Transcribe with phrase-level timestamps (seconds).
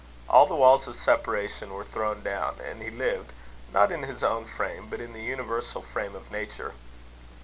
[0.27, 3.33] All the walls of separation were thrown down, and he lived,
[3.71, 6.73] not in his own frame, but in the universal frame of nature.